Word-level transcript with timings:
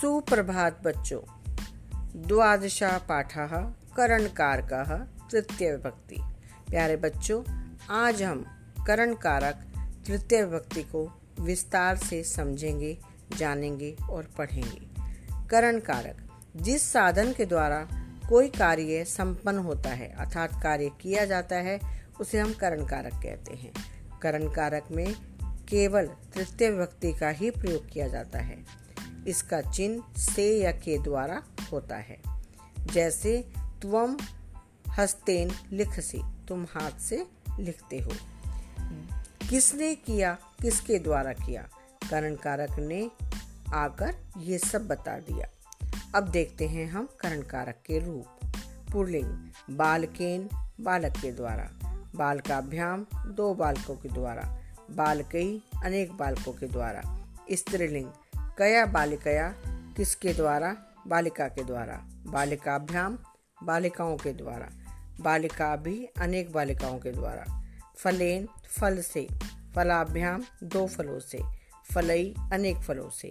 सुप्रभात 0.00 0.82
बच्चों। 0.82 1.20
द्वादशा 2.26 2.98
पाठः 2.98 3.46
करणकारकः, 3.96 4.96
तृतीय 5.30 5.70
विभक्ति। 5.70 6.16
प्यारे 6.70 6.96
बच्चों, 6.96 7.68
आज 7.90 8.22
हम 8.22 8.46
करण 8.86 9.14
कारक 9.14 9.54
तृतीय 10.06 10.44
विभक्ति 10.44 10.82
को 10.82 11.20
विस्तार 11.40 11.96
से 11.96 12.22
समझेंगे, 12.22 12.98
जानेंगे 13.36 13.96
और 14.10 14.28
पढ़ेंगे। 14.38 14.80
करण 15.48 15.80
कारक 15.80 16.28
जिस 16.56 16.92
साधन 16.92 17.32
के 17.32 17.44
द्वारा 17.44 17.88
कोई 18.28 18.48
कार्य 18.48 19.04
संपन्न 19.04 19.58
होता 19.58 19.90
है, 19.90 20.16
अर्थात 20.18 20.62
कार्य 20.62 20.90
किया 21.00 21.24
जाता 21.24 21.56
है, 21.56 21.80
उसे 22.20 22.38
हम 22.38 22.52
करण 22.52 22.86
कारक 22.86 23.12
कहते 23.12 23.54
हैं। 23.54 23.72
करण 24.22 24.48
कारक 24.52 24.84
में 24.90 25.14
केवल 25.68 26.06
तृतीय 26.06 26.70
विभक्ति 26.70 27.12
का 27.12 27.28
ही 27.28 27.50
प्रयोग 27.50 27.88
किया 27.88 28.08
जाता 28.08 28.38
है। 28.38 28.80
इसका 29.28 29.60
चिन्ह 29.60 30.20
से 30.20 30.62
या 30.62 30.72
के 30.72 30.98
द्वारा 30.98 31.42
होता 31.72 31.96
है। 31.96 32.18
जैसे 32.78 33.52
तुम 33.58 34.16
हस्तेन 34.90 35.50
लिखसी 35.72 36.20
तुम 36.48 36.64
हाथ 36.64 37.00
से 37.00 37.26
लिखते 37.58 37.98
हो। 37.98 38.10
किसने 39.50 39.94
किया, 39.94 40.38
किसके 40.62 40.98
द्वारा 40.98 41.32
किया? 41.32 41.68
करण 42.10 42.34
कारक 42.34 42.70
ने 42.70 43.10
आकर 43.74 44.16
ये 44.38 44.58
सब 44.58 44.86
बता 44.86 45.18
दिया। 45.18 45.48
अब 46.14 46.28
देखते 46.28 46.68
हैं 46.68 46.86
हम 46.86 47.08
करण 47.20 47.42
कारक 47.42 47.74
के 47.86 47.98
रूप। 47.98 48.52
पुरलिंग, 48.92 49.50
बालकेन, 49.70 50.48
बालक 50.80 51.12
के 51.12 51.32
द्वारा। 51.32 51.70
बालकाभ्याम, 52.14 53.06
दो 53.26 53.54
बालकों 53.54 53.96
के 53.96 54.08
द्वारा। 54.08 54.58
बालकई, 54.90 55.62
अनेक 55.84 56.12
बालकों 56.12 56.52
के 56.52 56.66
द्वारा। 56.66 57.20
स्त्रीलिंग 57.52 58.08
कया 58.60 58.86
बालिकया 58.86 59.54
किसके 59.66 60.32
द्वारा? 60.32 60.76
बालिका 61.06 61.48
के 61.48 61.64
द्वारा। 61.64 62.00
बालिकाभ्याम, 62.26 63.18
बालिकाओं 63.62 64.16
के 64.16 64.32
द्वारा। 64.32 64.68
बालिका 65.20 65.76
भी 65.76 66.08
अनेक 66.20 66.52
बालिकाओं 66.52 66.98
के 66.98 67.12
द्वारा। 67.12 67.62
फलेन, 67.96 68.48
फल 68.64 69.02
से। 69.02 69.26
फलाभ्याम, 69.74 70.44
दो 70.62 70.86
फलों 70.86 71.18
से। 71.18 71.38
फलई, 71.94 72.34
अनेक 72.52 72.76
फलों 72.76 73.10
से। 73.10 73.30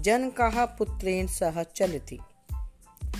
जन 0.00 0.30
कहा 0.30 0.66
पुत्रेन 0.66 1.26
सह 1.26 1.62
चलती। 1.62 2.18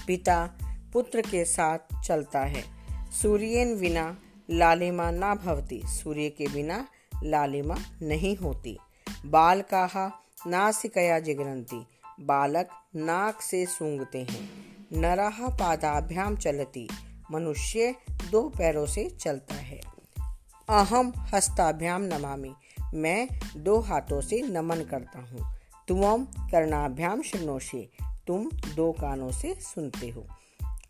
पिता, 0.07 0.51
पुत्र 0.93 1.21
के 1.21 1.45
साथ 1.45 1.79
चलता 2.05 2.41
है। 2.41 2.65
सूर्यन 3.11 3.81
बिना 3.81 4.19
लालिमा 4.51 5.11
ना 5.11 5.35
भवती। 5.35 5.83
सूर्य 5.85 6.31
के 6.31 6.49
बिना 6.49 6.89
लालिमा 7.23 7.77
नहीं 8.03 8.37
होती। 8.37 8.79
बाल 9.27 9.61
कहा 9.61 10.17
नासिकया 10.47 11.19
जिगरंती। 11.19 11.87
बालक 12.21 12.69
नाक 12.97 13.41
से 13.41 13.67
सूंघते 13.67 14.19
हैं। 14.19 14.51
नरहा 14.93 15.49
पादाभ्याम 15.49 16.37
चलती। 16.37 16.89
मनुष्य 17.33 17.95
दो 18.31 18.43
पैरों 18.43 18.87
से 18.87 19.11
चलता 19.11 19.55
है। 19.55 19.81
अहम 20.69 21.13
हस्ताभ्याम 21.35 22.03
नमामि। 22.03 22.55
मैं 22.95 23.29
दो 23.57 23.81
हाथों 23.81 24.21
से 24.21 24.43
नमन 24.43 24.77
करता 24.77 25.19
हूँ। 25.19 25.57
तुम 25.89 26.25
कर्णाभ्याम 26.25 27.23
शृणोषे। 27.23 27.91
तुम 28.27 28.51
दो 28.75 28.93
कानों 28.93 29.33
से 29.33 29.55
सुनते 29.55 30.09
हो। 30.09 30.27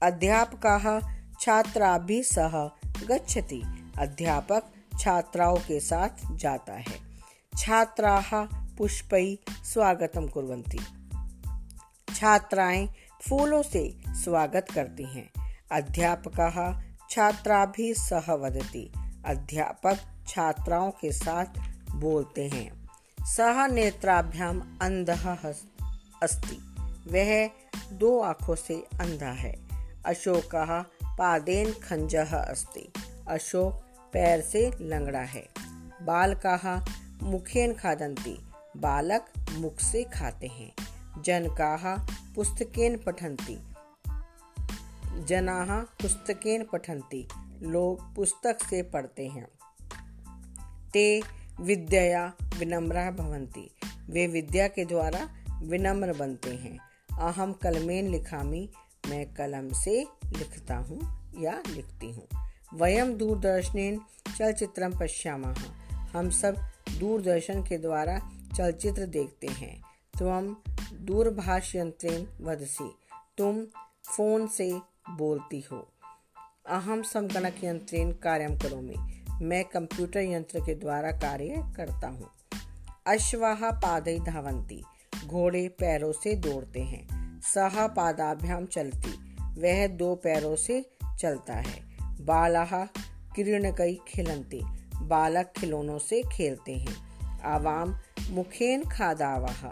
अध्यापक 0.03 1.03
छात्रा 1.41 1.99
भी 1.99 2.23
सह 2.23 2.71
गच्छति। 3.07 3.63
अध्यापक 3.99 4.63
छात्राओं 5.01 5.57
के 5.57 5.81
साथ 5.81 6.37
जाता 6.37 6.73
है। 6.73 7.11
छात्रा 7.59 8.23
पुष्पई 8.81 9.39
स्वागतम 9.65 10.27
कुर्वन्ति 10.27 10.79
छात्राएँ 12.15 12.87
फूलों 13.23 13.63
से 13.63 13.83
स्वागत 14.09 14.67
करती 14.75 15.05
हैं। 15.05 15.29
अध्यापक 15.73 16.39
छात्रा 17.11 17.67
भी 17.67 17.93
सह 17.95 18.33
वदती। 18.35 18.93
अध्यापक 19.27 19.99
छात्राओं 20.29 20.91
के 20.91 21.13
साथ 21.13 21.47
बोलते 21.95 22.49
हैं, 22.49 22.89
सह 23.27 23.67
नेत्राभ्याम 23.67 24.61
अंध 24.83 25.11
अस्ति। 26.23 26.59
वह 27.07 27.51
दो 27.93 28.21
आँखों 28.21 28.55
से 28.55 28.83
अंधा 29.01 29.33
है। 29.33 29.55
अशोक 30.07 30.51
पादेन 31.19 31.73
खंज 31.73 32.17
अस्ति। 32.17 32.93
अशोक 33.29 33.75
पैर 34.13 34.41
से 34.41 34.71
लंगड़ा 34.81 35.27
है। 35.29 35.49
बाल 36.03 36.35
कहा 36.35 36.85
मुखेन 37.23 37.75
खादंती। 37.75 38.50
बालक 38.81 39.33
मुख 39.53 39.81
से 39.81 40.05
खाते 40.05 40.47
हैं। 40.47 40.75
जन 41.23 41.49
कहा 41.49 42.07
पुस्तकेन 42.35 42.99
पठंती। 42.99 43.59
जनाह 45.25 45.81
पुस्तकेन 45.81 46.67
पठंती। 46.73 47.29
लोग 47.63 48.15
पुस्तक 48.15 48.59
से 48.71 48.83
पढ़ते 48.83 49.27
हैं। 49.27 49.49
ते 50.93 51.23
विद्या 51.61 52.33
विनम्र 52.59 53.11
भवंती। 53.11 53.71
वे 54.11 54.27
विद्या 54.27 54.69
के 54.69 54.85
द्वारा 54.85 55.31
विनम्र 55.63 56.13
बनते 56.13 56.51
हैं। 56.51 56.79
अहम 57.21 57.53
कलमेन 57.53 58.09
लिखामी, 58.09 58.71
मैं 59.09 59.35
कलम 59.35 59.73
से 59.73 60.07
लिखता 60.25 60.77
हूँ 60.77 61.33
या 61.39 61.63
लिखती 61.69 62.13
हूँ। 62.13 62.27
वयम 62.75 63.15
दूरदर्शनेन 63.15 64.01
चलचित्रम 64.39 64.99
पश्यामा। 64.99 65.55
हम 66.13 66.31
सब 66.31 66.57
दूरदर्शन 66.99 67.63
के 67.63 67.79
द्वारा 67.79 68.31
चलचित्र 68.57 69.07
देखते 69.07 69.47
हैं। 69.47 69.83
तुम 70.19 70.57
दूरभाष 70.97 71.75
यंत्रेन 71.75 72.29
वदसी, 72.41 72.95
तुम 73.39 73.65
फ़ोन 74.17 74.47
से 74.47 74.81
बोलती 75.11 75.65
हो। 75.73 75.89
अहम 76.69 77.03
समगणक 77.03 77.65
यंत्रेन 77.65 78.13
कार्यम 78.13 78.57
करोमी। 78.57 78.95
मैं 79.45 79.65
कंप्यूटर 79.65 80.21
यंत्र 80.21 80.61
के 80.61 80.75
द्वारा 80.75 81.13
कार्य 81.13 81.73
करता 81.77 82.09
हूँ। 82.09 82.31
अश्वाह 83.07 83.71
पादई 83.71 84.19
धावंती 84.19 84.85
घोड़े 85.27 85.69
पैरों 85.69 86.13
से 86.13 86.35
दौड़ते 86.37 86.81
हैं। 86.81 87.41
सह 87.41 87.87
पादाभ्याम 87.87 88.67
चलती। 88.67 89.37
वह 89.61 89.87
दो 89.87 90.15
पैरों 90.15 90.57
से 90.57 90.91
चलता 91.19 91.55
है। 91.55 91.91
बालाह 92.25 92.85
किरणकई 93.37 94.01
खिलंती 94.09 94.61
बालक 95.03 95.53
खिलौनों 95.57 95.99
से 95.99 96.23
खेलते 96.33 96.75
हैं। 96.75 97.10
आवाम 97.45 97.99
मुखेन 98.31 98.85
खादावाह। 98.85 99.67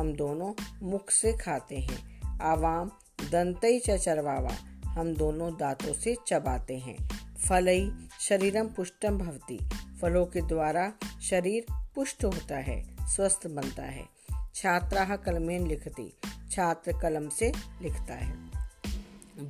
हम 0.00 0.12
दोनों 0.12 0.52
मुख 0.82 1.10
से 1.10 1.36
खाते 1.36 1.78
हैं। 1.78 2.20
आवाम 2.40 2.90
दंतई 3.30 3.78
चरवावा 3.78 4.52
हम 4.84 5.14
दोनों 5.14 5.56
दांतों 5.56 5.94
से 5.94 6.16
चबाते 6.26 6.78
हैं। 6.78 7.08
फलई 7.48 8.08
शरीरम 8.20 8.66
पुष्टम 8.68 9.18
भवती। 9.18 9.58
फलों 10.02 10.26
के 10.26 10.40
द्वारा 10.40 10.92
शरीर 11.22 11.66
पुष्ट 11.94 12.24
होता 12.24 12.56
है, 12.56 12.96
स्वस्थ 13.02 13.46
बनता 13.46 13.82
है। 13.82 14.08
छात्रा 14.54 15.16
कलमेन 15.16 15.66
लिखती। 15.66 16.12
छात्र 16.50 17.00
कलम 17.02 17.28
से 17.28 17.52
लिखता 17.82 18.14
है। 18.14 18.50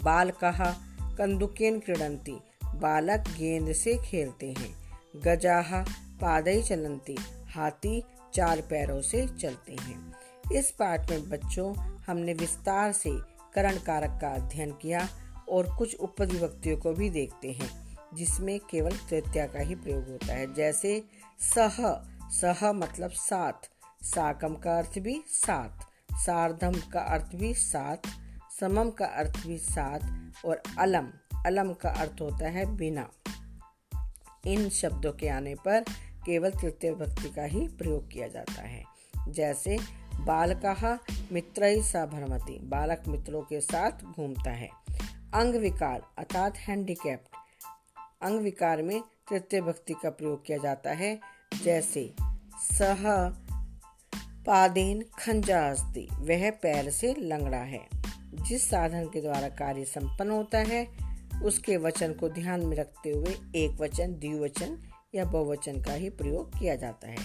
बाल 0.04 0.30
कहा 0.30 0.76
कंदुकेन 1.18 1.80
क्रीडंती 1.80 2.36
बालक 2.64 3.20
गेंद 3.20 3.72
से 3.72 3.98
खेलते 3.98 4.52
हैं। 4.52 5.00
गजाहा 5.16 5.84
पादई 6.20 6.62
चलंती 6.62 7.16
हाथी 7.54 8.02
चार 8.34 8.60
पैरों 8.60 9.00
से 9.00 9.28
चलते 9.28 9.76
हैं। 9.80 10.12
इस 10.52 10.70
पाठ 10.70 11.10
में 11.10 11.28
बच्चों, 11.28 11.76
हमने 11.76 12.34
विस्तार 12.34 12.92
से 12.92 13.10
करण 13.54 13.76
कारक 13.76 14.18
का 14.20 14.28
अध्ययन 14.28 14.72
किया 14.72 15.08
और 15.48 15.76
कुछ 15.76 15.94
उपविभक्तियों 15.94 16.76
को 16.76 16.92
भी 16.92 17.10
देखते 17.10 17.52
हैं, 17.52 17.98
जिसमें 18.14 18.60
केवल 18.60 18.90
तृतीया 18.90 19.46
का 19.46 19.58
ही 19.58 19.74
प्रयोग 19.74 20.08
होता 20.08 20.32
है। 20.32 20.54
जैसे, 20.54 21.04
सह 21.38 21.76
सह 22.30 22.72
मतलब 22.72 23.10
साथ, 23.10 23.70
साकम 24.02 24.54
का 24.54 24.78
अर्थ 24.78 24.98
भी 24.98 25.24
साथ, 25.28 25.70
सार्धम 26.14 26.72
का 26.72 27.00
अर्थ 27.00 27.34
भी 27.34 27.54
साथ, 27.54 27.96
समम 28.60 28.90
का 28.90 29.06
अर्थ 29.06 29.46
भी 29.46 29.58
साथ 29.58 30.00
और 30.46 30.62
अलम 30.78 31.08
अलम 31.46 31.72
का 31.72 31.90
अर्थ 31.90 32.20
होता 32.20 32.48
है 32.48 32.76
बिना। 32.76 33.10
इन 34.46 34.68
शब्दों 34.68 35.12
के 35.12 35.28
आने 35.28 35.54
पर 35.54 35.84
केवल 36.26 36.50
तृतीय 36.50 36.92
भक्ति 36.92 37.28
का 37.28 37.44
ही 37.44 37.68
प्रयोग 37.68 38.10
किया 38.10 38.28
जाता 38.28 38.62
है। 38.62 38.84
जैसे 39.28 39.78
बालकः 40.20 40.98
मित्र 41.32 41.82
सा 41.82 42.06
भ्रमति, 42.06 42.60
बालक 42.62 43.02
मित्रों 43.08 43.42
के 43.42 43.60
साथ 43.60 43.90
घूमता 43.90 44.50
है। 44.50 44.68
अंग 45.34 45.54
विकार 45.54 46.02
अर्थात 46.18 46.56
हैंडीकैप्ड 46.56 47.36
अंग 48.22 48.40
विकार 48.40 48.82
में 48.82 49.00
तृतीय 49.00 49.60
भक्ति 49.60 49.94
का 50.02 50.10
प्रयोग 50.10 50.46
किया 50.46 50.58
जाता 50.58 50.90
है। 50.90 51.20
जैसे 51.64 52.14
सह 52.72 53.28
पादेन 54.46 55.04
खंजा 55.18 55.70
अस्ति, 55.70 56.08
वह 56.12 56.50
पैर 56.50 56.90
से 56.90 57.14
लंगड़ा 57.18 57.58
है। 57.58 57.88
जिस 58.24 58.70
साधन 58.70 59.04
के 59.04 59.20
द्वारा 59.20 59.48
कार्य 59.48 59.84
संपन्न 59.84 60.30
होता 60.30 60.58
है, 60.58 60.88
उसके 61.42 61.76
वचन 61.76 62.12
को 62.12 62.28
ध्यान 62.28 62.66
में 62.66 62.76
रखते 62.76 63.10
हुए 63.10 63.30
एक 63.56 63.80
वचन, 63.80 64.12
द्विवचन 64.12 64.89
या 65.14 65.24
बहुवचन 65.24 65.82
का 65.82 65.92
ही 65.92 66.10
प्रयोग 66.10 66.58
किया 66.58 66.76
जाता 66.76 67.08
है। 67.08 67.16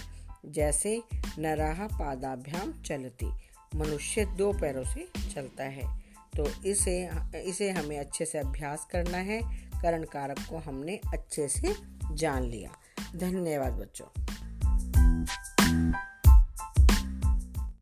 जैसे, 0.46 1.02
नराह 1.38 1.86
पादाभ्याम 1.86 2.82
चलती, 2.82 3.26
मनुष्य 3.74 4.24
दो 4.24 4.52
पैरों 4.52 4.84
से 4.84 5.08
चलता 5.34 5.64
है। 5.64 5.98
तो 6.36 6.64
इसे 6.64 7.10
इसे 7.36 7.70
हमें 7.70 7.98
अच्छे 7.98 8.24
से 8.24 8.38
अभ्यास 8.38 8.88
करना 8.90 9.18
है। 9.18 9.40
करण 9.82 10.04
कारक 10.04 10.38
को 10.38 10.58
हमने 10.58 11.00
अच्छे 11.12 11.48
से 11.48 11.74
जान 12.12 12.42
लिया। 12.42 12.70
धन्यवाद 13.16 13.72
बच्चों। 13.72 14.25